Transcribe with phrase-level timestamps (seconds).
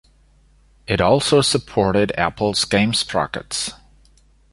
[0.87, 3.73] It also supported Apple's Game Sprockets.